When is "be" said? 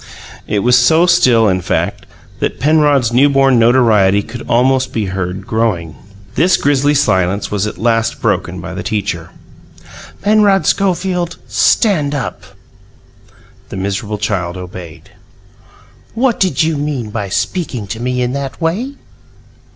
4.93-5.05